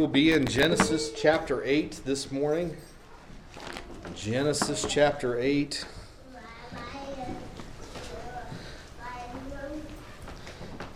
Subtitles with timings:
[0.00, 2.74] We'll be in Genesis chapter 8 this morning.
[4.16, 5.84] Genesis chapter 8.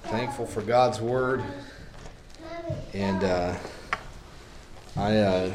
[0.05, 1.45] Thankful for God's word.
[2.95, 3.55] And uh,
[4.97, 5.53] I, uh,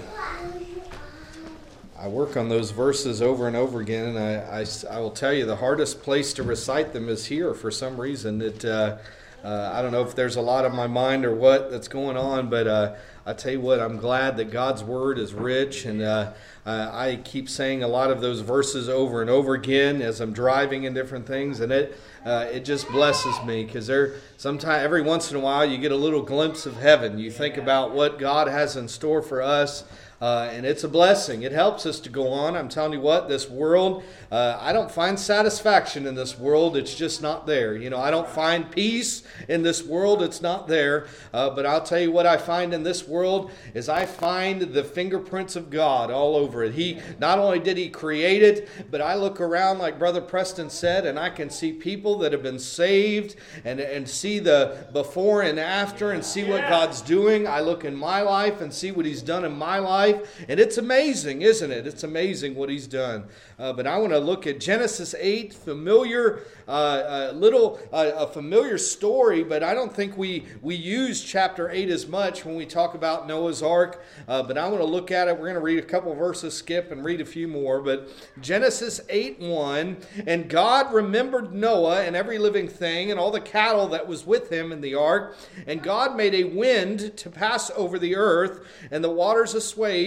[1.97, 5.33] I work on those verses over and over again, and I, I, I, will tell
[5.33, 8.43] you the hardest place to recite them is here for some reason.
[8.43, 8.97] It, uh,
[9.43, 12.17] uh, I don't know if there's a lot of my mind or what that's going
[12.17, 12.95] on, but uh,
[13.29, 16.31] I tell you what, I'm glad that God's word is rich, and uh,
[16.65, 20.87] I keep saying a lot of those verses over and over again as I'm driving
[20.87, 21.95] and different things, and it
[22.25, 25.91] uh, it just blesses me because there sometimes every once in a while you get
[25.91, 27.19] a little glimpse of heaven.
[27.19, 29.83] You think about what God has in store for us.
[30.21, 31.43] Uh, and it's a blessing.
[31.43, 32.57] It helps us to go on.
[32.57, 36.75] I'm telling you what, this world, uh, I don't find satisfaction in this world.
[36.75, 37.75] It's just not there.
[37.75, 40.21] You know, I don't find peace in this world.
[40.21, 41.07] It's not there.
[41.33, 44.83] Uh, but I'll tell you what I find in this world is I find the
[44.83, 46.73] fingerprints of God all over it.
[46.73, 51.05] He not only did He create it, but I look around, like Brother Preston said,
[51.05, 55.59] and I can see people that have been saved and, and see the before and
[55.59, 57.47] after and see what God's doing.
[57.47, 60.45] I look in my life and see what He's done in my life life.
[60.47, 61.87] And it's amazing, isn't it?
[61.87, 63.25] It's amazing what he's done.
[63.57, 68.27] Uh, but I want to look at Genesis 8, familiar, uh, uh, little, uh, a
[68.27, 72.65] familiar story, but I don't think we, we use chapter 8 as much when we
[72.65, 74.03] talk about Noah's Ark.
[74.27, 75.33] Uh, but I want to look at it.
[75.33, 77.81] We're going to read a couple verses, skip, and read a few more.
[77.81, 78.09] But
[78.41, 83.87] Genesis 8 1, and God remembered Noah and every living thing and all the cattle
[83.89, 85.37] that was with him in the ark.
[85.67, 89.98] And God made a wind to pass over the earth, and the waters assuaged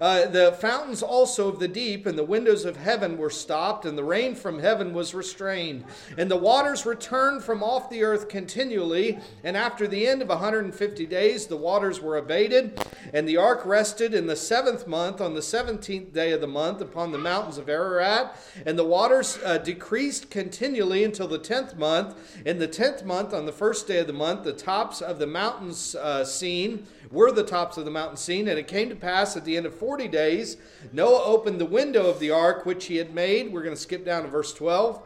[0.00, 3.96] uh, the fountains also of the deep and the windows of heaven were stopped, and
[3.96, 5.84] the rain from heaven was restrained.
[6.16, 9.18] And the waters returned from off the earth continually.
[9.44, 12.80] And after the end of 150 days, the waters were abated.
[13.12, 16.80] And the ark rested in the seventh month, on the 17th day of the month,
[16.80, 18.36] upon the mountains of Ararat.
[18.64, 22.16] And the waters uh, decreased continually until the 10th month.
[22.44, 25.26] In the 10th month, on the first day of the month, the tops of the
[25.26, 28.48] mountains uh, seen were the tops of the mountain seen.
[28.48, 30.58] And it came to pass at the end of 40 days,
[30.92, 33.50] Noah opened the window of the ark which he had made.
[33.50, 35.02] We're going to skip down to verse 12.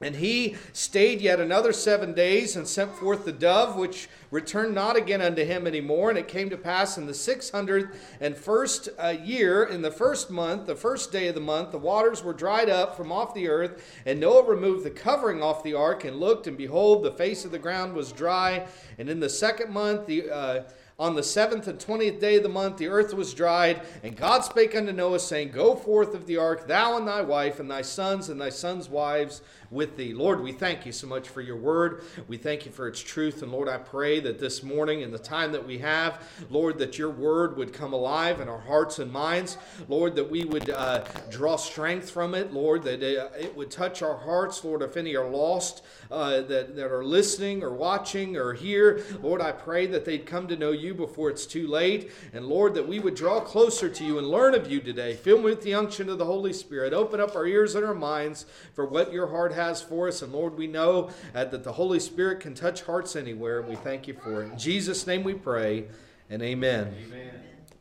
[0.00, 4.96] And he stayed yet another seven days and sent forth the dove, which returned not
[4.96, 6.10] again unto him any more.
[6.10, 9.90] And it came to pass in the six hundredth and first uh, year, in the
[9.90, 13.34] first month, the first day of the month, the waters were dried up from off
[13.34, 13.82] the earth.
[14.04, 17.52] And Noah removed the covering off the ark and looked, and behold, the face of
[17.52, 18.66] the ground was dry.
[18.98, 20.62] And in the second month, the uh,
[20.98, 24.44] on the seventh and twentieth day of the month, the earth was dried, and God
[24.44, 27.82] spake unto Noah, saying, Go forth of the ark, thou and thy wife, and thy
[27.82, 29.42] sons and thy sons' wives
[29.74, 30.14] with thee.
[30.14, 32.04] Lord, we thank you so much for your word.
[32.28, 33.42] We thank you for its truth.
[33.42, 36.96] And Lord, I pray that this morning, in the time that we have, Lord, that
[36.96, 39.58] your word would come alive in our hearts and minds.
[39.88, 42.52] Lord, that we would uh, draw strength from it.
[42.52, 44.64] Lord, that uh, it would touch our hearts.
[44.64, 49.40] Lord, if any are lost, uh, that, that are listening or watching or here, Lord,
[49.40, 52.12] I pray that they'd come to know you before it's too late.
[52.32, 55.14] And Lord, that we would draw closer to you and learn of you today.
[55.14, 56.92] Fill me with the unction of the Holy Spirit.
[56.92, 60.22] Open up our ears and our minds for what your heart has has for us.
[60.22, 63.60] And Lord, we know uh, that the Holy Spirit can touch hearts anywhere.
[63.60, 64.52] And we thank you for it.
[64.52, 65.86] In Jesus' name we pray,
[66.30, 66.94] and amen.
[67.06, 67.30] Amen.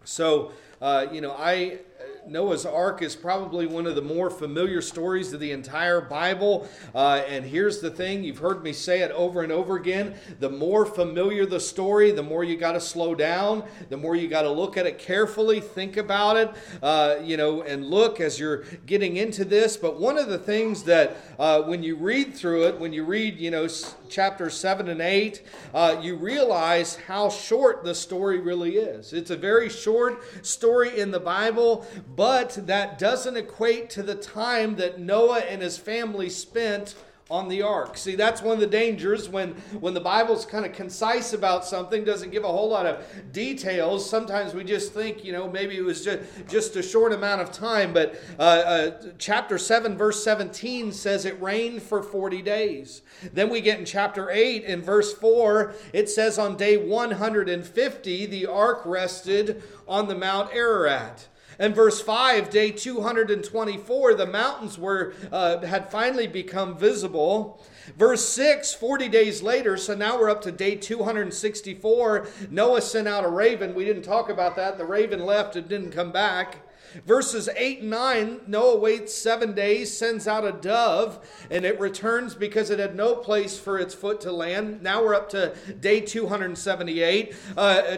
[0.06, 0.52] So,
[0.82, 1.80] uh, you know, I
[2.28, 6.68] Noah's Ark is probably one of the more familiar stories of the entire Bible.
[6.96, 10.16] Uh, and here's the thing you've heard me say it over and over again.
[10.40, 14.28] The more familiar the story, the more you got to slow down, the more you
[14.28, 16.52] got to look at it carefully, think about it,
[16.82, 19.76] uh, you know, and look as you're getting into this.
[19.76, 23.40] But one of the things that uh, when you read through it, when you read,
[23.40, 23.68] you know,
[24.10, 25.42] chapters 7 and 8,
[25.74, 29.12] uh, you realize how short the story really is.
[29.12, 31.86] It's a very short story in the Bible,
[32.16, 36.96] but that doesn't equate to the time that Noah and his family spent
[37.32, 37.98] on the ark.
[37.98, 42.04] See, that's one of the dangers when, when the Bible's kind of concise about something,
[42.04, 44.08] doesn't give a whole lot of details.
[44.08, 47.52] Sometimes we just think, you know, maybe it was just, just a short amount of
[47.52, 47.94] time.
[47.94, 53.02] But uh, uh, chapter 7, verse 17 says it rained for 40 days.
[53.32, 58.46] Then we get in chapter 8, in verse 4, it says on day 150, the
[58.46, 61.30] ark rested on the Mount Ararat.
[61.60, 67.64] And verse 5, day 224, the mountains were uh, had finally become visible.
[67.98, 72.28] Verse 6, 40 days later, so now we're up to day 264.
[72.50, 73.76] Noah sent out a raven.
[73.76, 74.78] We didn't talk about that.
[74.78, 76.60] The raven left and didn't come back.
[77.06, 82.36] Verses 8 and 9 Noah waits seven days, sends out a dove, and it returns
[82.36, 84.82] because it had no place for its foot to land.
[84.82, 87.36] Now we're up to day 278.
[87.58, 87.98] Uh,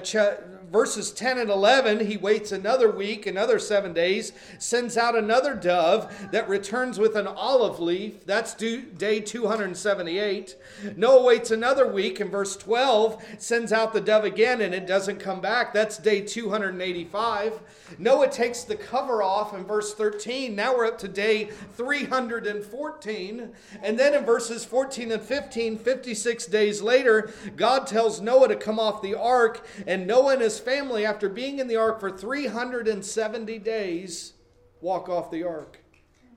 [0.72, 6.30] verses 10 and 11, he waits another week, another seven days, sends out another dove
[6.32, 8.26] that returns with an olive leaf.
[8.26, 10.56] That's due, day 278.
[10.96, 15.20] Noah waits another week in verse 12, sends out the dove again, and it doesn't
[15.20, 15.74] come back.
[15.74, 17.60] That's day 285.
[18.00, 20.56] Noah takes the cover off in verse 13.
[20.56, 21.46] Now we're up to day
[21.76, 23.52] 314.
[23.84, 28.80] And then in verses 14 and 15, 56 days later, God tells Noah to come
[28.80, 33.60] off the ark, and Noah and his family, after being in the ark for 370
[33.60, 34.34] days,
[34.82, 35.80] walk off the ark.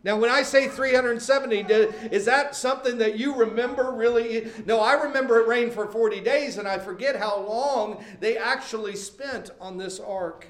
[0.04, 1.60] Now, when I say 370,
[2.12, 4.48] is that something that you remember really?
[4.64, 8.94] No, I remember it rained for 40 days, and I forget how long they actually
[8.94, 10.46] spent on this ark.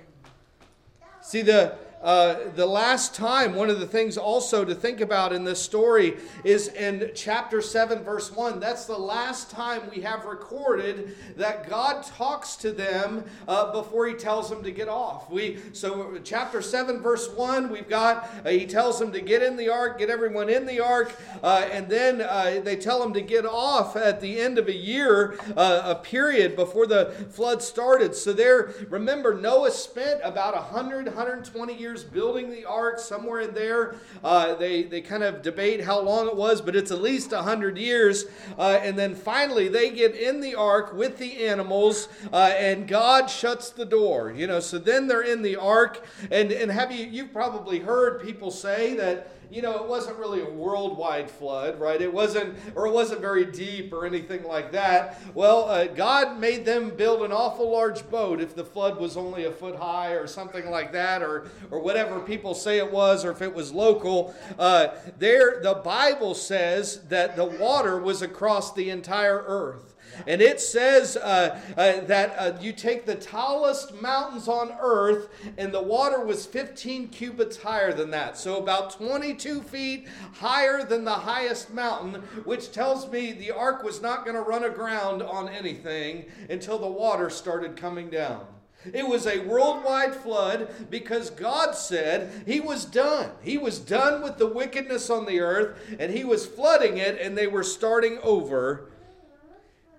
[1.22, 5.42] See, the uh, the last time, one of the things also to think about in
[5.42, 8.60] this story is in chapter 7, verse 1.
[8.60, 14.14] That's the last time we have recorded that God talks to them uh, before he
[14.14, 15.28] tells them to get off.
[15.28, 19.56] We So, chapter 7, verse 1, we've got, uh, he tells them to get in
[19.56, 23.20] the ark, get everyone in the ark, uh, and then uh, they tell them to
[23.20, 28.14] get off at the end of a year, a period before the flood started.
[28.14, 33.54] So, there, remember, Noah spent about 100, 120 years years building the ark, somewhere in
[33.54, 33.94] there.
[34.22, 37.78] Uh, they, they kind of debate how long it was, but it's at least 100
[37.78, 38.26] years.
[38.58, 43.30] Uh, and then finally, they get in the ark with the animals, uh, and God
[43.30, 44.30] shuts the door.
[44.32, 46.04] You know, so then they're in the ark.
[46.30, 50.42] And, and have you, you've probably heard people say that you know, it wasn't really
[50.42, 52.00] a worldwide flood, right?
[52.00, 55.20] It wasn't, or it wasn't very deep or anything like that.
[55.34, 59.46] Well, uh, God made them build an awful large boat if the flood was only
[59.46, 63.30] a foot high or something like that, or, or whatever people say it was, or
[63.30, 64.34] if it was local.
[64.58, 69.87] Uh, there, the Bible says that the water was across the entire earth.
[70.26, 75.72] And it says uh, uh, that uh, you take the tallest mountains on earth, and
[75.72, 78.36] the water was 15 cubits higher than that.
[78.36, 84.02] So about 22 feet higher than the highest mountain, which tells me the ark was
[84.02, 88.46] not going to run aground on anything until the water started coming down.
[88.92, 93.30] It was a worldwide flood because God said He was done.
[93.42, 97.36] He was done with the wickedness on the earth and He was flooding it, and
[97.36, 98.88] they were starting over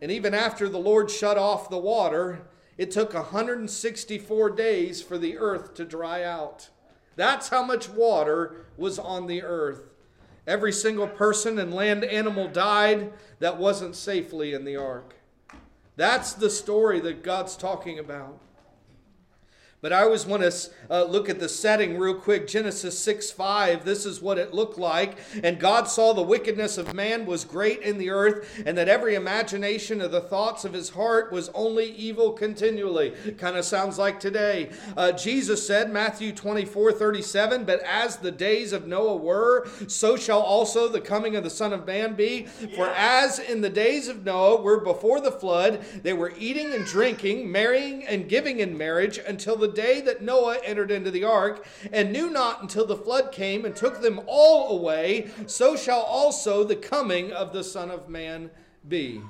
[0.02, 2.48] and even after the Lord shut off the water,
[2.78, 6.70] it took 164 days for the earth to dry out.
[7.16, 9.90] That's how much water was on the earth.
[10.48, 15.16] Every single person and land animal died that wasn't safely in the ark.
[15.98, 18.40] That's the story that God's talking about.
[19.82, 22.48] But I always want to uh, look at the setting real quick.
[22.48, 25.18] Genesis 6 5, this is what it looked like.
[25.42, 29.16] And God saw the wickedness of man was great in the earth, and that every
[29.16, 33.12] imagination of the thoughts of his heart was only evil continually.
[33.38, 34.70] Kind of sounds like today.
[34.98, 40.42] Uh, Jesus said, Matthew 24 37, But as the days of Noah were, so shall
[40.42, 42.48] also the coming of the Son of Man be.
[42.76, 46.86] For as in the days of Noah were before the flood, they were eating and
[46.86, 51.66] drinking, marrying and giving in marriage until the day that Noah entered into the ark,
[51.92, 56.64] and knew not until the flood came and took them all away, so shall also
[56.64, 58.52] the coming of the Son of Man
[58.88, 59.22] be.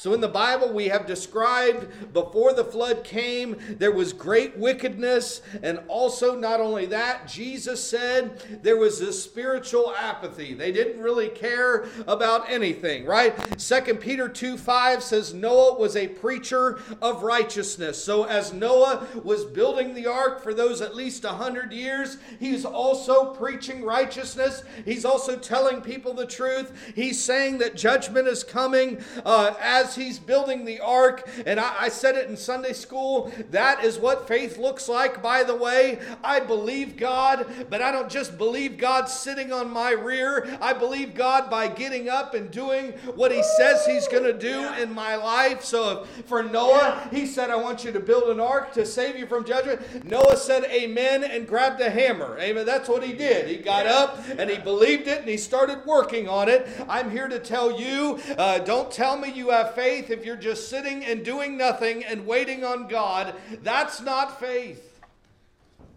[0.00, 5.42] So in the Bible, we have described before the flood came, there was great wickedness.
[5.62, 10.54] And also, not only that, Jesus said there was a spiritual apathy.
[10.54, 13.60] They didn't really care about anything, right?
[13.60, 18.02] Second Peter 2 5 says Noah was a preacher of righteousness.
[18.02, 23.34] So as Noah was building the ark for those at least 100 years, he's also
[23.34, 24.62] preaching righteousness.
[24.86, 26.72] He's also telling people the truth.
[26.94, 31.74] He's saying that judgment is coming uh, as as he's building the ark, and I,
[31.80, 35.98] I said it in Sunday school, that is what faith looks like, by the way.
[36.22, 40.56] I believe God, but I don't just believe God sitting on my rear.
[40.60, 44.72] I believe God by getting up and doing what he says he's going to do
[44.74, 45.64] in my life.
[45.64, 49.26] So for Noah, he said, I want you to build an ark to save you
[49.26, 50.04] from judgment.
[50.04, 52.38] Noah said, Amen, and grabbed a hammer.
[52.38, 52.64] Amen.
[52.64, 53.48] That's what he did.
[53.48, 56.68] He got up and he believed it and he started working on it.
[56.88, 60.68] I'm here to tell you uh, don't tell me you have faith if you're just
[60.68, 63.34] sitting and doing nothing and waiting on God.
[63.62, 65.00] That's not faith.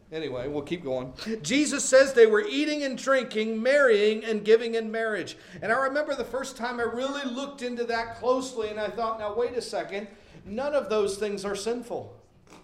[0.10, 1.12] Anyway, we'll keep going.
[1.42, 5.36] Jesus says they were eating and drinking, marrying and giving in marriage.
[5.62, 9.20] And I remember the first time I really looked into that closely and I thought,
[9.20, 10.08] now wait a second,
[10.46, 12.16] none of those things are sinful.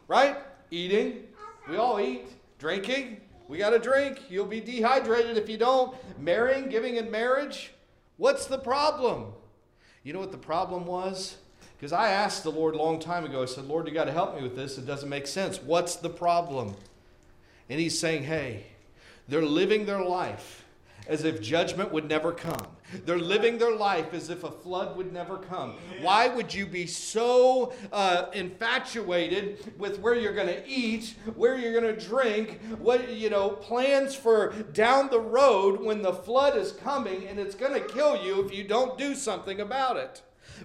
[0.07, 0.37] Right?
[0.71, 1.23] Eating,
[1.67, 2.27] we all eat.
[2.59, 4.21] Drinking, we got to drink.
[4.29, 5.97] You'll be dehydrated if you don't.
[6.17, 7.73] Marrying, giving in marriage,
[8.15, 9.33] what's the problem?
[10.03, 11.37] You know what the problem was?
[11.77, 14.11] Because I asked the Lord a long time ago, I said, Lord, you got to
[14.11, 14.77] help me with this.
[14.77, 15.61] It doesn't make sense.
[15.61, 16.75] What's the problem?
[17.69, 18.65] And He's saying, hey,
[19.27, 20.65] they're living their life
[21.09, 22.67] as if judgment would never come.
[23.05, 25.75] They're living their life as if a flood would never come.
[26.01, 31.79] Why would you be so uh, infatuated with where you're going to eat, where you're
[31.79, 36.71] going to drink, what you know, plans for down the road when the flood is
[36.71, 40.21] coming and it's going to kill you if you don't do something about it?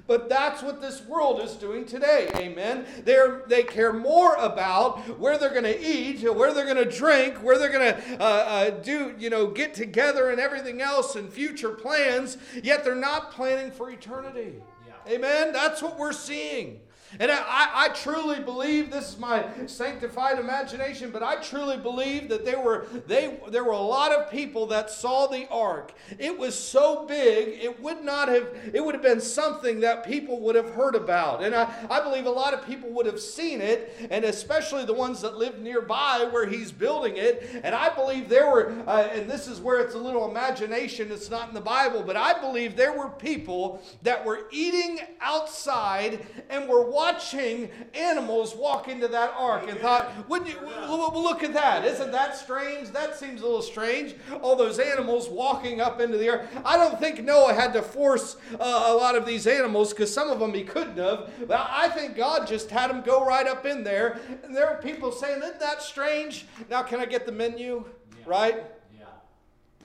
[0.06, 2.28] But that's what this world is doing today.
[2.37, 2.84] Amen.
[3.04, 7.37] They're, they care more about where they're going to eat, where they're going to drink,
[7.37, 11.32] where they're going to uh, uh, do, you know, get together and everything else and
[11.32, 14.61] future plans, yet they're not planning for eternity.
[14.87, 15.14] Yeah.
[15.14, 15.52] Amen.
[15.54, 16.80] That's what we're seeing.
[17.21, 22.44] And I, I, truly believe this is my sanctified imagination, but I truly believe that
[22.44, 25.92] there were they there were a lot of people that saw the ark.
[26.18, 30.40] It was so big, it would not have it would have been something that people
[30.40, 31.42] would have heard about.
[31.42, 34.94] And I, I believe a lot of people would have seen it, and especially the
[34.94, 37.49] ones that lived nearby where he's building it.
[37.62, 41.30] And I believe there were, uh, and this is where it's a little imagination, it's
[41.30, 46.68] not in the Bible, but I believe there were people that were eating outside and
[46.68, 51.84] were watching watching animals walk into that ark and thought, wouldn't you look at that?
[51.84, 52.90] Isn't that strange?
[52.90, 54.14] That seems a little strange.
[54.40, 56.46] All those animals walking up into the ark.
[56.64, 60.30] I don't think Noah had to force uh, a lot of these animals because some
[60.30, 61.30] of them he couldn't have.
[61.46, 64.18] But I think God just had them go right up in there.
[64.42, 66.46] And there are people saying, isn't that strange?
[66.70, 67.84] Now, can I get the menu?
[68.18, 68.25] Yeah.
[68.26, 68.64] Right?
[68.99, 69.04] Yeah.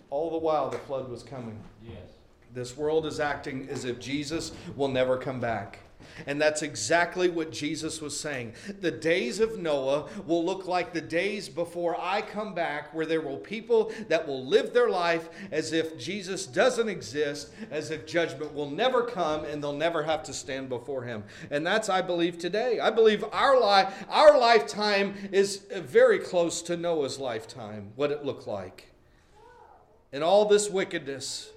[0.10, 1.60] All the while the flood was coming.
[1.84, 1.98] Yes.
[2.54, 5.80] This world is acting as if Jesus will never come back.
[6.28, 8.54] And that's exactly what Jesus was saying.
[8.82, 13.22] The days of Noah will look like the days before I come back, where there
[13.22, 18.54] will people that will live their life as if Jesus doesn't exist, as if judgment
[18.54, 21.24] will never come and they'll never have to stand before him.
[21.52, 22.80] And that's I believe today.
[22.80, 28.48] I believe our life our lifetime is very close to Noah's lifetime, what it looked
[28.48, 28.92] like.
[30.12, 31.52] And all this wickedness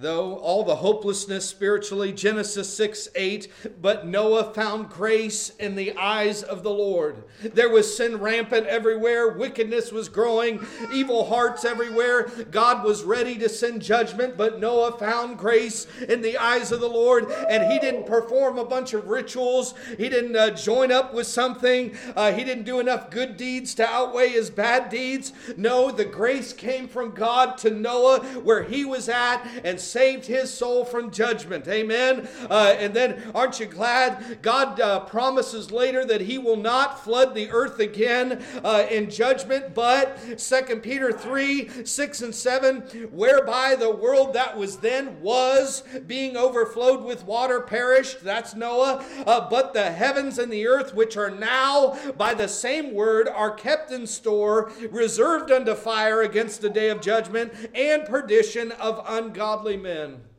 [0.00, 3.48] though all the hopelessness spiritually genesis 6 8
[3.82, 7.24] but noah found grace in the eyes of the lord.
[7.42, 12.30] There was sin rampant everywhere wickedness was growing evil hearts everywhere.
[12.50, 16.88] God was ready to send judgment but noah found grace in the eyes of the
[16.88, 19.74] lord and he didn't perform a bunch of rituals.
[19.98, 21.94] He didn't uh, join up with something.
[22.16, 25.34] Uh, he didn't do enough good deeds to outweigh his bad deeds.
[25.58, 30.52] No the grace came from god to noah where he was at and saved his
[30.52, 31.66] soul from judgment.
[31.68, 32.28] Amen.
[32.48, 34.40] Uh, and then, aren't you glad?
[34.42, 39.74] God uh, promises later that he will not flood the earth again uh, in judgment,
[39.74, 42.80] but 2 Peter 3 6 and 7,
[43.10, 48.22] whereby the world that was then was being overflowed with water perished.
[48.22, 49.04] That's Noah.
[49.26, 53.50] Uh, but the heavens and the earth, which are now by the same word, are
[53.50, 59.76] kept in store, reserved unto fire against the day of judgment and perdition of ungodly
[59.82, 60.29] men.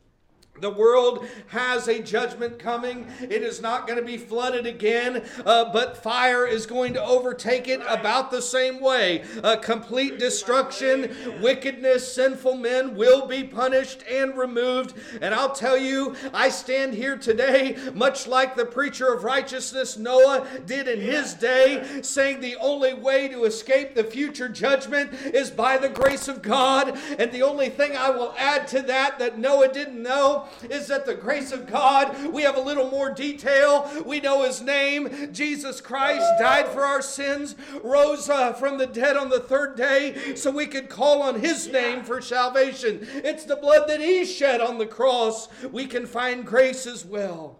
[0.61, 3.07] The world has a judgment coming.
[3.19, 7.67] It is not going to be flooded again, uh, but fire is going to overtake
[7.67, 9.23] it about the same way.
[9.43, 14.93] Uh, complete destruction, wickedness, sinful men will be punished and removed.
[15.19, 20.45] And I'll tell you, I stand here today, much like the preacher of righteousness Noah
[20.67, 25.79] did in his day, saying the only way to escape the future judgment is by
[25.79, 26.95] the grace of God.
[27.17, 31.05] And the only thing I will add to that that Noah didn't know is that
[31.05, 33.89] the grace of God, we have a little more detail.
[34.05, 35.31] We know his name.
[35.31, 40.35] Jesus Christ died for our sins, rose uh, from the dead on the third day,
[40.35, 43.07] so we could call on his name for salvation.
[43.13, 45.47] It's the blood that he shed on the cross.
[45.71, 47.59] We can find grace as well.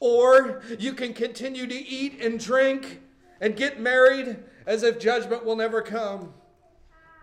[0.00, 3.00] Or you can continue to eat and drink
[3.40, 6.32] and get married as if judgment will never come.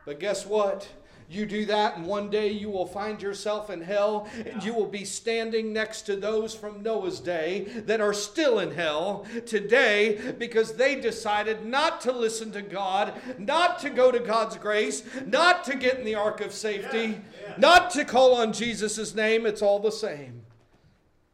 [0.06, 0.88] But guess what?
[1.30, 4.88] You do that, and one day you will find yourself in hell, and you will
[4.88, 10.76] be standing next to those from Noah's day that are still in hell today because
[10.76, 15.76] they decided not to listen to God, not to go to God's grace, not to
[15.76, 17.20] get in the ark of safety,
[17.58, 19.46] not to call on Jesus' name.
[19.46, 20.44] It's all the same.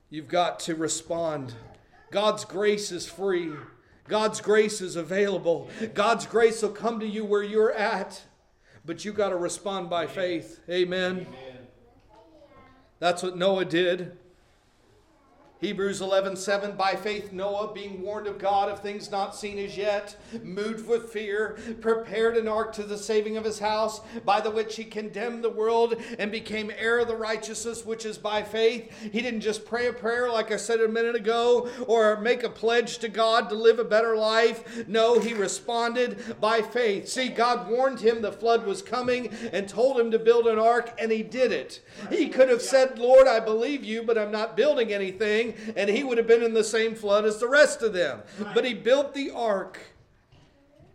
[0.10, 1.54] You've got to respond.
[2.10, 3.52] God's grace is free.
[4.08, 5.70] God's grace is available.
[5.94, 8.24] God's grace will come to you where you're at
[8.86, 10.60] but you got to respond by faith.
[10.70, 11.28] Amen.
[11.28, 11.68] Amen.
[13.00, 14.18] That's what Noah did.
[15.64, 19.78] Hebrews 11, 7, by faith Noah, being warned of God of things not seen as
[19.78, 24.52] yet, moved with fear, prepared an ark to the saving of his house, by the
[24.52, 28.92] which he condemned the world and became heir of the righteousness which is by faith.
[29.14, 32.50] He didn't just pray a prayer, like I said a minute ago, or make a
[32.50, 34.86] pledge to God to live a better life.
[34.90, 37.08] No, he responded by faith.
[37.08, 40.94] See, God warned him the flood was coming and told him to build an ark,
[41.00, 41.80] and he did it.
[42.10, 46.04] He could have said, Lord, I believe you, but I'm not building anything and he
[46.04, 48.22] would have been in the same flood as the rest of them.
[48.54, 49.80] But he built the ark,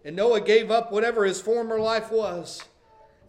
[0.05, 2.63] and Noah gave up whatever his former life was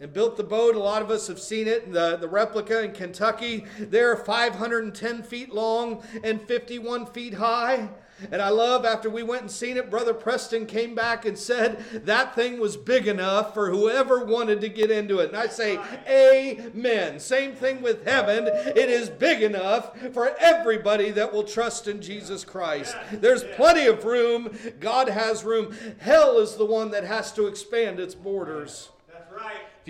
[0.00, 0.74] and built the boat.
[0.74, 3.66] A lot of us have seen it, the, the replica in Kentucky.
[3.78, 7.90] They're 510 feet long and 51 feet high.
[8.30, 11.84] And I love after we went and seen it, Brother Preston came back and said
[12.04, 15.28] that thing was big enough for whoever wanted to get into it.
[15.28, 17.18] And I say, Amen.
[17.20, 18.46] Same thing with heaven.
[18.46, 22.96] It is big enough for everybody that will trust in Jesus Christ.
[23.12, 24.56] There's plenty of room.
[24.80, 25.74] God has room.
[25.98, 28.90] Hell is the one that has to expand its borders.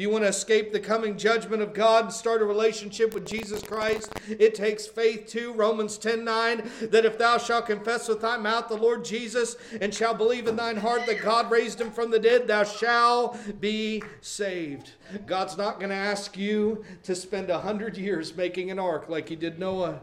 [0.01, 3.63] You want to escape the coming judgment of God and start a relationship with Jesus
[3.63, 5.53] Christ, it takes faith too.
[5.53, 9.95] Romans 10 9, that if thou shalt confess with thy mouth the Lord Jesus and
[9.95, 14.03] shalt believe in thine heart that God raised him from the dead, thou shalt be
[14.23, 14.93] saved.
[15.27, 19.29] God's not going to ask you to spend a hundred years making an ark like
[19.29, 20.01] he did Noah.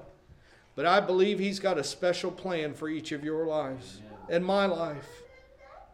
[0.76, 4.68] But I believe he's got a special plan for each of your lives and my
[4.68, 5.24] life.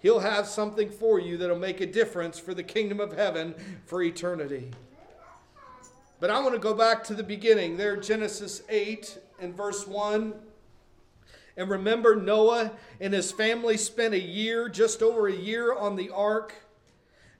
[0.03, 3.55] He'll have something for you that'll make a difference for the kingdom of heaven
[3.85, 4.69] for eternity.
[6.19, 10.33] But I want to go back to the beginning there, Genesis 8 and verse 1.
[11.55, 16.09] And remember, Noah and his family spent a year, just over a year, on the
[16.09, 16.53] ark.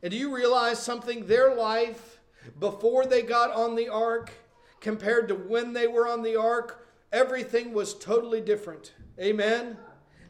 [0.01, 1.27] And do you realize something?
[1.27, 2.22] Their life
[2.62, 4.32] before they got on the ark
[4.79, 8.93] compared to when they were on the ark, everything was totally different.
[9.20, 9.75] Amen?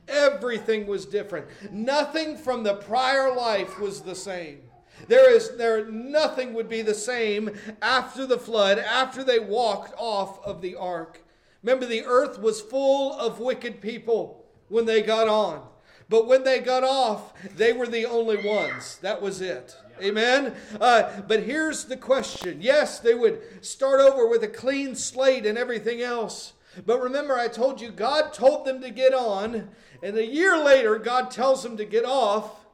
[0.08, 1.48] Everything was different.
[1.72, 4.62] Nothing from the prior life was the same.
[5.08, 10.44] There is there nothing would be the same after the flood, after they walked off
[10.46, 11.22] of the ark.
[11.62, 15.66] Remember the earth was full of wicked people when they got on.
[16.10, 18.98] But when they got off, they were the only ones.
[19.02, 19.76] That was it.
[20.02, 20.54] Amen.
[20.80, 22.60] Uh, but here's the question.
[22.62, 26.54] Yes, they would start over with a clean slate and everything else.
[26.86, 29.70] But remember, I told you God told them to get on,
[30.02, 32.66] and a year later, God tells them to get off.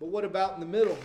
[0.00, 0.98] But what about in the middle?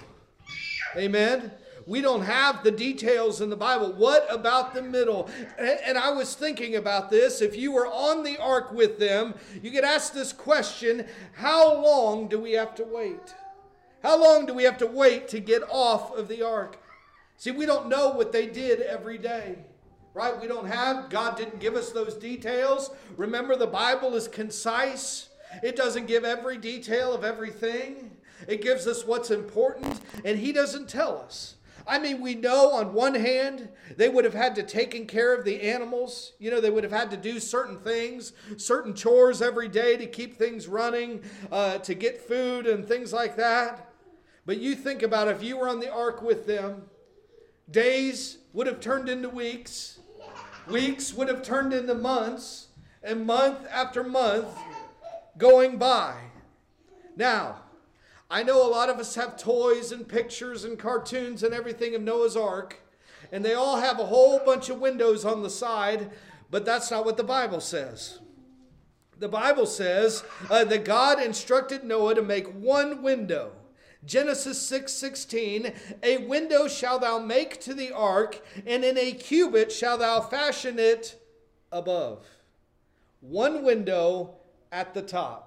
[0.95, 1.51] Amen.
[1.85, 3.93] We don't have the details in the Bible.
[3.93, 5.29] What about the middle?
[5.57, 7.41] And I was thinking about this.
[7.41, 12.27] If you were on the ark with them, you could ask this question How long
[12.27, 13.35] do we have to wait?
[14.03, 16.81] How long do we have to wait to get off of the ark?
[17.37, 19.57] See, we don't know what they did every day
[20.17, 20.41] right?
[20.41, 22.89] We don't have, God didn't give us those details.
[23.17, 25.29] Remember, the Bible is concise,
[25.61, 30.89] it doesn't give every detail of everything, it gives us what's important, and He doesn't
[30.89, 31.53] tell us.
[31.87, 35.45] I mean, we know on one hand, they would have had to taken care of
[35.45, 36.33] the animals.
[36.37, 40.05] You know, they would have had to do certain things, certain chores every day to
[40.05, 43.89] keep things running, uh, to get food and things like that.
[44.45, 46.83] But you think about if you were on the ark with them,
[47.71, 49.99] days would have turned into weeks,
[50.69, 52.67] Weeks would have turned into months,
[53.03, 54.47] and month after month
[55.37, 56.15] going by.
[57.15, 57.61] Now,
[58.29, 62.01] I know a lot of us have toys and pictures and cartoons and everything of
[62.01, 62.79] Noah's Ark,
[63.31, 66.11] and they all have a whole bunch of windows on the side,
[66.51, 68.19] but that's not what the Bible says.
[69.19, 73.53] The Bible says uh, that God instructed Noah to make one window
[74.07, 75.35] Genesis 6
[76.01, 80.79] a window shall thou make to the ark, and in a cubit shall thou fashion
[80.79, 81.21] it
[81.71, 82.25] above.
[83.19, 84.35] One window
[84.71, 85.43] at the top.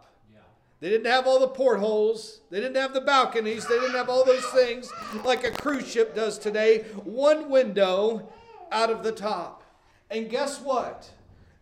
[0.80, 2.40] They didn't have all the portholes.
[2.50, 3.66] They didn't have the balconies.
[3.66, 4.90] They didn't have all those things
[5.24, 6.84] like a cruise ship does today.
[7.04, 8.30] One window
[8.72, 9.62] out of the top.
[10.10, 11.10] And guess what?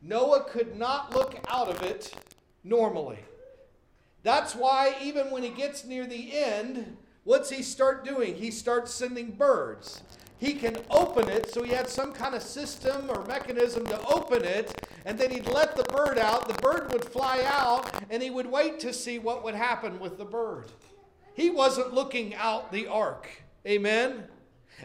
[0.01, 2.15] Noah could not look out of it
[2.63, 3.19] normally.
[4.29, 8.35] That's why, even when he gets near the end, what's he start doing?
[8.35, 10.03] He starts sending birds.
[10.37, 14.45] He can open it, so he had some kind of system or mechanism to open
[14.45, 16.47] it, and then he'd let the bird out.
[16.47, 20.19] The bird would fly out, and he would wait to see what would happen with
[20.19, 20.67] the bird.
[21.33, 23.31] He wasn't looking out the ark.
[23.67, 24.25] Amen?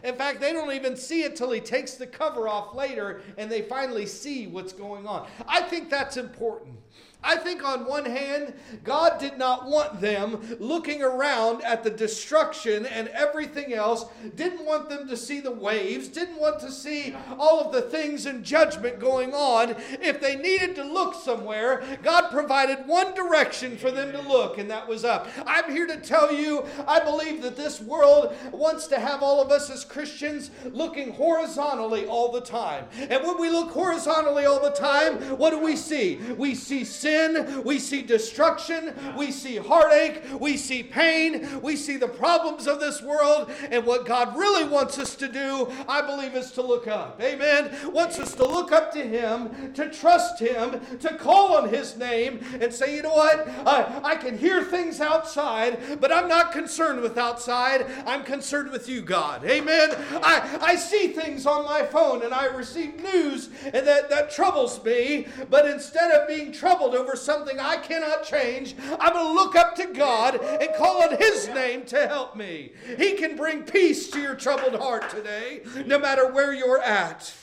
[0.02, 3.52] In fact, they don't even see it till he takes the cover off later and
[3.52, 5.28] they finally see what's going on.
[5.46, 6.78] I think that's important.
[7.24, 8.52] I think on one hand,
[8.84, 14.04] God did not want them looking around at the destruction and everything else,
[14.36, 18.26] didn't want them to see the waves, didn't want to see all of the things
[18.26, 19.74] in judgment going on.
[20.02, 24.70] If they needed to look somewhere, God provided one direction for them to look, and
[24.70, 25.28] that was up.
[25.46, 29.50] I'm here to tell you, I believe that this world wants to have all of
[29.50, 32.84] us as Christians looking horizontally all the time.
[32.98, 36.16] And when we look horizontally all the time, what do we see?
[36.36, 41.96] We see sin sin, we see destruction, we see heartache, we see pain, we see
[41.96, 43.50] the problems of this world.
[43.70, 47.20] And what God really wants us to do, I believe, is to look up.
[47.20, 47.70] Amen.
[47.92, 52.40] Wants us to look up to Him, to trust Him, to call on His name,
[52.60, 53.48] and say, you know what?
[53.66, 57.86] I, I can hear things outside, but I'm not concerned with outside.
[58.06, 59.44] I'm concerned with you, God.
[59.44, 59.90] Amen.
[60.22, 64.82] I, I see things on my phone and I receive news and that, that troubles
[64.84, 69.54] me, but instead of being troubled over something I cannot change, I'm going to look
[69.54, 72.72] up to God and call on His name to help me.
[72.96, 77.34] He can bring peace to your troubled heart today, no matter where you're at.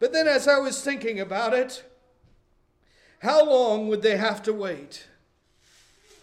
[0.00, 1.84] But then, as I was thinking about it,
[3.20, 5.06] how long would they have to wait?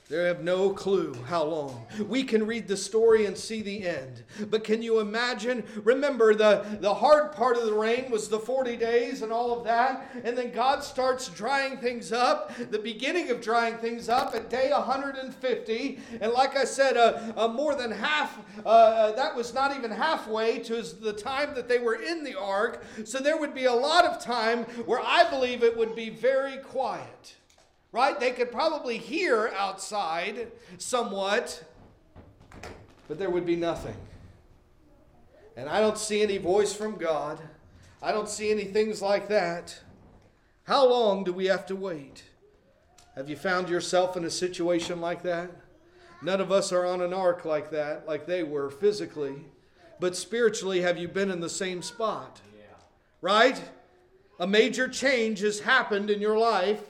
[0.09, 1.85] They have no clue how long.
[2.07, 4.23] We can read the story and see the end.
[4.49, 5.65] But can you imagine?
[5.83, 9.65] Remember, the, the hard part of the rain was the 40 days and all of
[9.65, 10.09] that.
[10.23, 14.71] And then God starts drying things up, the beginning of drying things up at day
[14.71, 15.99] 150.
[16.21, 19.91] And like I said, uh, uh, more than half, uh, uh that was not even
[19.91, 22.85] halfway to the time that they were in the ark.
[23.03, 26.59] So there would be a lot of time where I believe it would be very
[26.59, 27.35] quiet
[27.97, 28.19] right?
[28.19, 31.63] They could probably hear outside somewhat,
[33.07, 33.95] but there would be nothing.
[35.55, 37.39] And I don't see any voice from God.
[37.99, 39.79] I don't see any things like that.
[40.65, 42.23] How long do we have to wait?
[43.15, 45.49] Have you found yourself in a situation like that?
[46.21, 49.45] None of us are on an ark like that, like they were physically.
[49.99, 52.41] But spiritually, have you been in the same spot?
[52.55, 52.65] Yeah.
[53.21, 53.59] Right?
[54.39, 56.83] A major change has happened in your life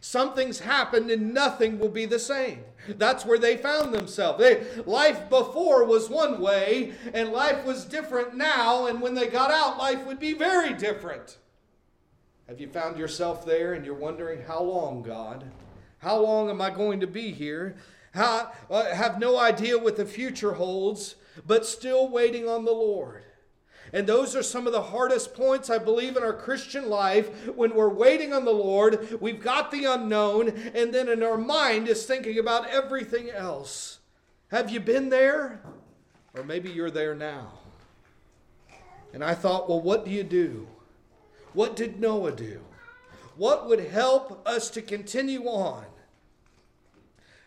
[0.00, 2.64] Something's happened and nothing will be the same.
[2.88, 4.38] That's where they found themselves.
[4.38, 9.50] They, life before was one way and life was different now, and when they got
[9.50, 11.36] out, life would be very different.
[12.48, 15.44] Have you found yourself there and you're wondering, how long, God?
[15.98, 17.76] How long am I going to be here?
[18.12, 21.14] How, uh, have no idea what the future holds,
[21.46, 23.22] but still waiting on the Lord.
[23.92, 27.74] And those are some of the hardest points, I believe, in our Christian life when
[27.74, 29.18] we're waiting on the Lord.
[29.20, 33.98] We've got the unknown, and then in our mind is thinking about everything else.
[34.48, 35.60] Have you been there?
[36.34, 37.58] Or maybe you're there now.
[39.12, 40.68] And I thought, well, what do you do?
[41.52, 42.60] What did Noah do?
[43.36, 45.84] What would help us to continue on?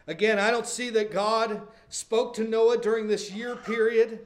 [0.07, 4.25] Again, I don't see that God spoke to Noah during this year period.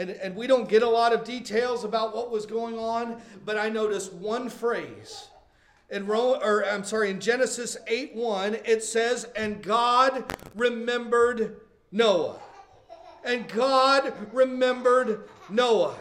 [0.00, 3.58] And, and we don't get a lot of details about what was going on, but
[3.58, 5.28] I noticed one phrase.
[5.90, 11.60] In Rome, or I'm sorry, in Genesis 8 1, it says, And God remembered
[11.92, 12.38] Noah.
[13.26, 15.96] And God remembered Noah.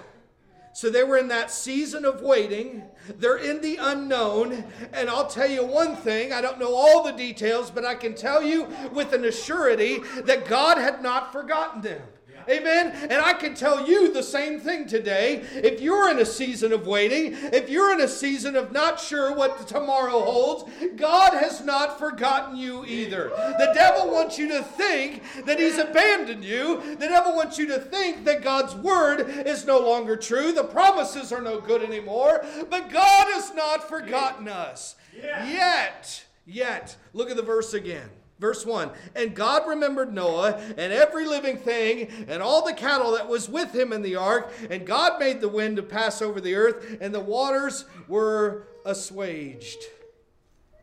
[0.71, 2.83] So they were in that season of waiting.
[3.17, 4.63] They're in the unknown.
[4.93, 8.15] And I'll tell you one thing I don't know all the details, but I can
[8.15, 12.01] tell you with an assurity that God had not forgotten them.
[12.49, 12.91] Amen.
[13.09, 15.43] And I can tell you the same thing today.
[15.53, 19.33] If you're in a season of waiting, if you're in a season of not sure
[19.35, 23.29] what tomorrow holds, God has not forgotten you either.
[23.29, 26.95] The devil wants you to think that he's abandoned you.
[26.95, 30.51] The devil wants you to think that God's word is no longer true.
[30.51, 32.43] The promises are no good anymore.
[32.69, 34.95] But God has not forgotten us.
[35.13, 36.25] Yet.
[36.45, 36.95] Yet.
[37.13, 38.09] Look at the verse again.
[38.39, 43.27] Verse 1 And God remembered Noah and every living thing and all the cattle that
[43.27, 44.51] was with him in the ark.
[44.69, 49.79] And God made the wind to pass over the earth, and the waters were assuaged.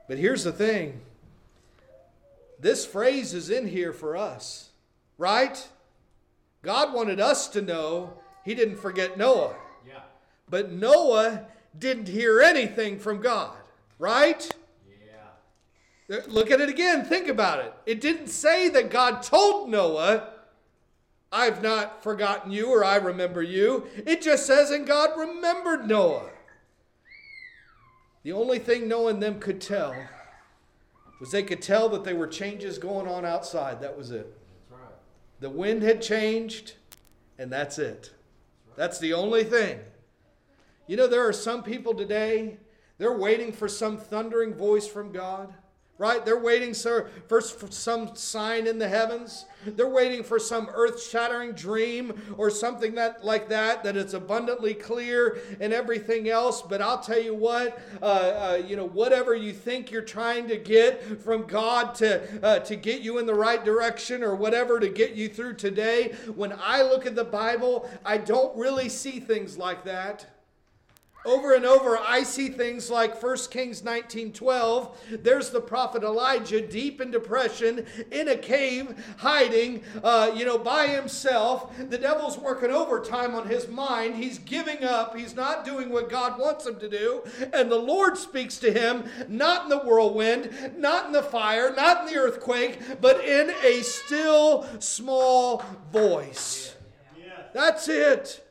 [0.08, 1.00] But here's the thing
[2.60, 4.70] this phrase is in here for us,
[5.18, 5.68] right?
[6.62, 8.14] God wanted us to know
[8.44, 9.54] he didn't forget Noah.
[9.86, 10.00] Yeah.
[10.48, 11.46] But Noah
[11.78, 13.56] didn't hear anything from God,
[13.98, 14.48] right?
[16.08, 17.04] Look at it again.
[17.04, 17.74] Think about it.
[17.84, 20.28] It didn't say that God told Noah,
[21.32, 23.86] I've not forgotten you or I remember you.
[24.06, 26.30] It just says, and God remembered Noah.
[28.22, 29.94] The only thing Noah and them could tell
[31.20, 33.80] was they could tell that there were changes going on outside.
[33.80, 34.36] That was it.
[34.70, 34.94] That's right.
[35.40, 36.74] The wind had changed,
[37.38, 38.12] and that's it.
[38.66, 39.80] That's, that's the only thing.
[40.86, 42.58] You know, there are some people today,
[42.98, 45.54] they're waiting for some thundering voice from God.
[45.98, 46.24] Right?
[46.24, 49.46] They're waiting for, for some sign in the heavens.
[49.64, 55.38] They're waiting for some earth-shattering dream or something that like that that is abundantly clear
[55.58, 56.62] and everything else.
[56.62, 60.56] But I'll tell you what, uh, uh, you know, whatever you think you're trying to
[60.56, 64.88] get from God to uh, to get you in the right direction or whatever to
[64.88, 69.56] get you through today, when I look at the Bible, I don't really see things
[69.56, 70.26] like that.
[71.26, 75.18] Over and over, I see things like 1 Kings 19 12.
[75.22, 80.86] There's the prophet Elijah deep in depression in a cave, hiding, uh, you know, by
[80.86, 81.76] himself.
[81.76, 84.14] The devil's working overtime on his mind.
[84.14, 85.16] He's giving up.
[85.16, 87.24] He's not doing what God wants him to do.
[87.52, 92.02] And the Lord speaks to him, not in the whirlwind, not in the fire, not
[92.02, 96.76] in the earthquake, but in a still small voice.
[97.52, 98.45] That's it.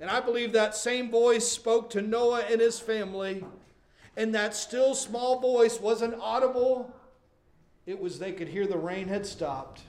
[0.00, 3.44] And I believe that same voice spoke to Noah and his family.
[4.16, 6.94] And that still small voice wasn't audible.
[7.86, 9.82] It was they could hear the rain had stopped.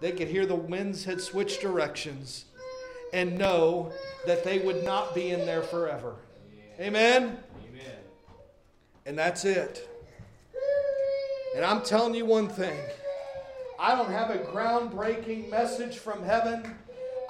[0.00, 2.44] They could hear the winds had switched directions
[3.12, 3.92] and know
[4.26, 6.16] that they would not be in there forever.
[6.80, 7.38] Amen?
[7.68, 7.98] Amen.
[9.06, 9.88] And that's it.
[11.54, 12.76] And I'm telling you one thing
[13.78, 16.74] I don't have a groundbreaking message from heaven.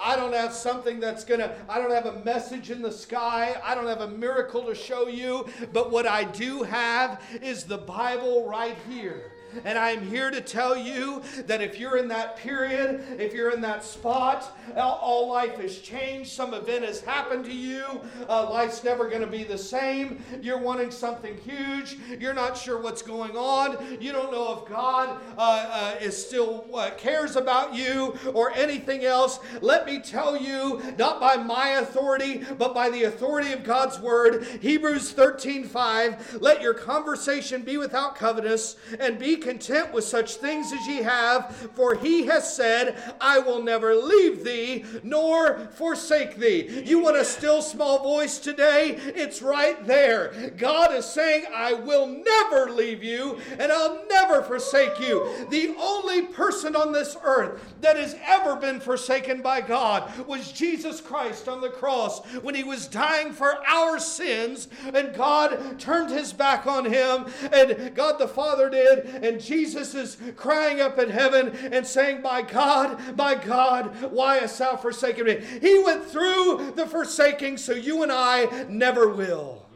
[0.01, 3.55] I don't have something that's going to, I don't have a message in the sky.
[3.63, 5.47] I don't have a miracle to show you.
[5.73, 9.31] But what I do have is the Bible right here.
[9.63, 13.61] And I'm here to tell you that if you're in that period, if you're in
[13.61, 16.31] that spot, all life has changed.
[16.31, 17.83] Some event has happened to you.
[18.27, 20.23] Uh, life's never going to be the same.
[20.41, 21.97] You're wanting something huge.
[22.19, 24.01] You're not sure what's going on.
[24.01, 29.05] You don't know if God uh, uh, is still uh, cares about you or anything
[29.05, 29.39] else.
[29.61, 34.45] Let me tell you, not by my authority, but by the authority of God's word.
[34.61, 36.37] Hebrews 13 5.
[36.41, 41.55] Let your conversation be without covetousness and be content with such things as ye have,
[41.75, 46.83] for he has said, I will never leave thee nor forsake thee.
[46.83, 48.97] You want a still small voice today?
[49.15, 50.51] It's right there.
[50.57, 55.47] God is saying, I will never leave you and I'll never forsake you.
[55.49, 61.01] The only person on this earth that has ever been forsaken by God was Jesus
[61.01, 66.33] Christ on the cross when he was dying for our sins and God turned his
[66.33, 71.09] back on him and God the Father did and and Jesus is crying up in
[71.09, 75.41] heaven and saying, My God, my God, why hast thou forsaken me?
[75.59, 79.67] He went through the forsaking, so you and I never will.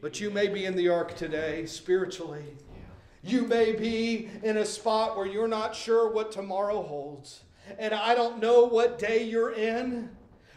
[0.00, 2.56] But you may be in the ark today, spiritually.
[3.22, 7.44] You may be in a spot where you're not sure what tomorrow holds.
[7.78, 10.10] And I don't know what day you're in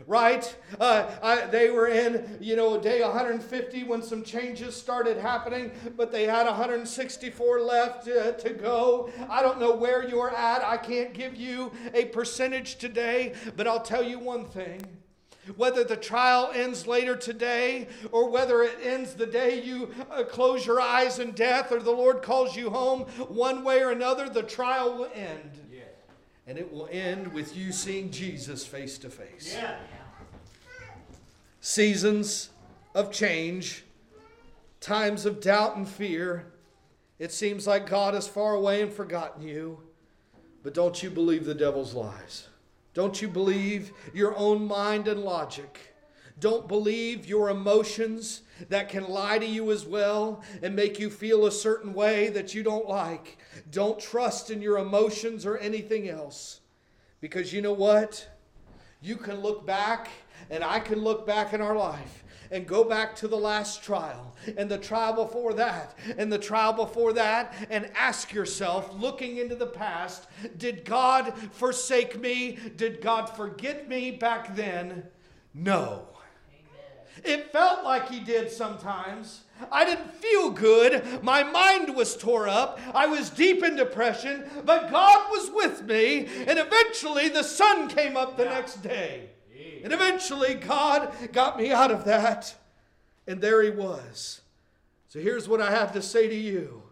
[0.08, 0.56] right?
[0.80, 6.12] Uh, I, they were in, you know, day 150 when some changes started happening, but
[6.12, 9.12] they had 164 left uh, to go.
[9.30, 10.64] I don't know where you're at.
[10.64, 14.82] I can't give you a percentage today, but I'll tell you one thing.
[15.56, 20.66] Whether the trial ends later today or whether it ends the day you uh, close
[20.66, 24.44] your eyes in death or the Lord calls you home, one way or another, the
[24.44, 25.68] trial will end
[26.50, 29.56] and it will end with you seeing Jesus face to face.
[31.62, 32.50] Seasons
[32.96, 33.84] of change,
[34.82, 36.48] times of doubt and fear.
[37.20, 39.80] It seems like God is far away and forgotten you.
[40.64, 42.48] But don't you believe the devil's lies.
[42.96, 45.88] Don't you believe your own mind and logic.
[46.39, 51.45] Don't believe your emotions that can lie to you as well and make you feel
[51.45, 53.38] a certain way that you don't like.
[53.71, 56.62] Don't trust in your emotions or anything else.
[57.21, 58.28] Because you know what?
[59.02, 60.10] You can look back,
[60.49, 64.36] and I can look back in our life and go back to the last trial
[64.58, 69.56] and the trial before that and the trial before that and ask yourself, looking into
[69.56, 72.58] the past, did God forsake me?
[72.75, 75.04] Did God forget me back then?
[75.54, 76.08] No.
[77.23, 79.41] It felt like he did sometimes.
[79.71, 81.21] I didn't feel good.
[81.23, 82.79] My mind was tore up.
[82.93, 86.27] I was deep in depression, but God was with me.
[86.47, 89.29] And eventually the sun came up the next day.
[89.84, 92.55] And eventually God got me out of that.
[93.27, 94.41] And there he was.
[95.10, 96.84] So here's what I have to say to you.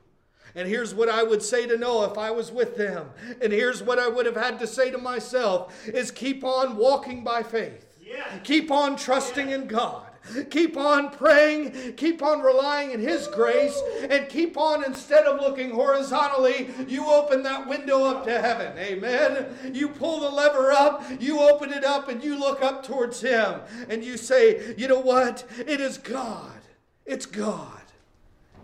[0.55, 3.09] And here's what I would say to Noah if I was with them.
[3.41, 7.23] And here's what I would have had to say to myself is keep on walking
[7.23, 7.85] by faith.
[8.01, 8.39] Yeah.
[8.43, 9.55] Keep on trusting yeah.
[9.55, 10.06] in God.
[10.49, 15.71] Keep on praying, keep on relying in His grace, and keep on, instead of looking
[15.71, 18.77] horizontally, you open that window up to heaven.
[18.77, 19.73] Amen.
[19.73, 23.61] You pull the lever up, you open it up, and you look up towards Him,
[23.89, 25.43] and you say, You know what?
[25.59, 26.59] It is God.
[27.05, 27.81] It's God.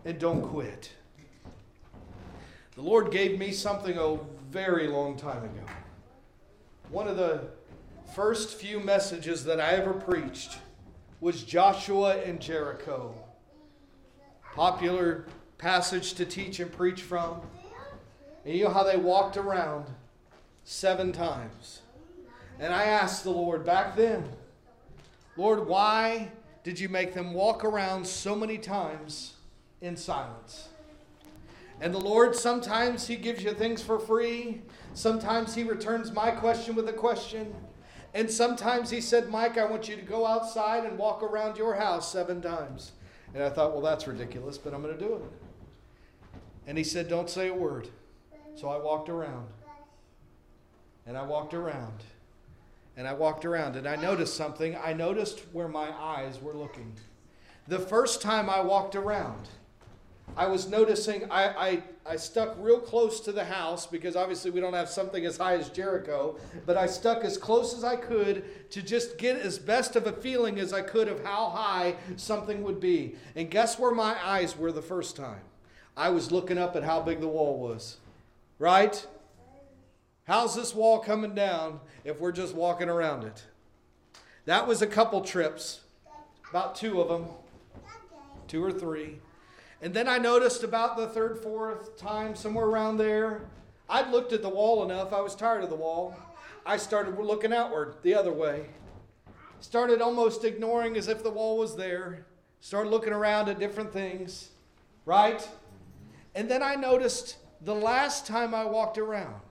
[0.05, 0.91] And don't quit.
[2.75, 4.17] The Lord gave me something a
[4.51, 5.63] very long time ago.
[6.89, 7.41] One of the
[8.13, 10.57] first few messages that I ever preached
[11.23, 13.15] was Joshua and Jericho.
[14.53, 15.25] Popular
[15.57, 17.39] passage to teach and preach from.
[18.43, 19.85] And you know how they walked around
[20.65, 21.79] seven times.
[22.59, 24.25] And I asked the Lord back then,
[25.37, 26.29] Lord, why
[26.65, 29.35] did you make them walk around so many times
[29.79, 30.67] in silence?
[31.79, 34.61] And the Lord, sometimes He gives you things for free.
[34.93, 37.55] Sometimes He returns my question with a question.
[38.13, 41.75] And sometimes He said, Mike, I want you to go outside and walk around your
[41.75, 42.91] house seven times.
[43.33, 45.21] And I thought, well, that's ridiculous, but I'm going to do it.
[46.67, 47.89] And He said, don't say a word.
[48.55, 49.47] So I walked around.
[51.05, 52.03] And I walked around.
[52.95, 54.77] And I walked around and I noticed something.
[54.77, 56.93] I noticed where my eyes were looking.
[57.67, 59.49] The first time I walked around,
[60.35, 64.59] I was noticing I, I, I stuck real close to the house because obviously we
[64.59, 68.71] don't have something as high as Jericho, but I stuck as close as I could
[68.71, 72.63] to just get as best of a feeling as I could of how high something
[72.63, 73.15] would be.
[73.35, 75.41] And guess where my eyes were the first time?
[75.95, 77.97] I was looking up at how big the wall was.
[78.57, 79.05] Right?
[80.25, 83.45] How's this wall coming down if we're just walking around it?
[84.45, 85.81] That was a couple trips,
[86.49, 87.27] about two of them,
[88.47, 89.19] two or three.
[89.83, 93.41] And then I noticed about the third, fourth time, somewhere around there,
[93.89, 95.11] I'd looked at the wall enough.
[95.11, 96.15] I was tired of the wall.
[96.65, 98.67] I started looking outward the other way.
[99.59, 102.25] Started almost ignoring as if the wall was there.
[102.61, 104.51] Started looking around at different things,
[105.05, 105.45] right?
[106.33, 109.41] And then I noticed the last time I walked around,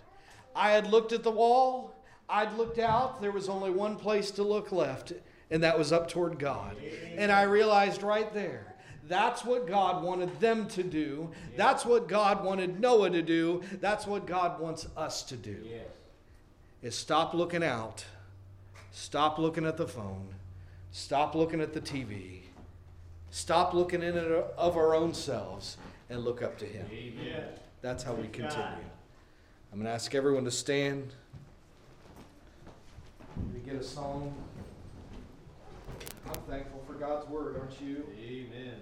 [0.57, 1.95] I had looked at the wall,
[2.27, 5.13] I'd looked out, there was only one place to look left,
[5.51, 6.79] and that was up toward God.
[7.19, 8.72] And I realized right there
[9.13, 11.31] that's what God wanted them to do.
[11.55, 13.63] That's what God wanted Noah to do.
[13.81, 15.59] That's what God wants us to do.
[16.83, 18.07] Is stop looking out.
[18.91, 20.29] Stop looking at the phone.
[20.93, 22.41] Stop looking at the TV.
[23.31, 25.77] Stop looking in it of our own selves
[26.09, 26.87] and look up to Him.
[26.91, 27.45] Amen.
[27.83, 28.65] That's how we continue.
[29.73, 31.13] I'm going to ask everyone to stand.
[33.53, 34.35] We get a song.
[36.27, 38.07] I'm thankful for God's word, aren't you?
[38.19, 38.63] Amen.